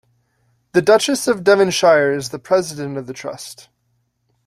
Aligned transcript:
The 0.71 0.81
Duchess 0.81 1.27
of 1.27 1.43
Devonshire 1.43 2.11
is 2.11 2.29
the 2.29 2.39
president 2.39 2.97
of 2.97 3.05
the 3.05 3.13
Trust. 3.13 3.69